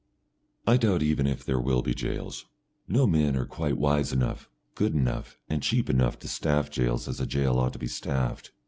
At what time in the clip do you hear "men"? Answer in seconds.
3.05-3.35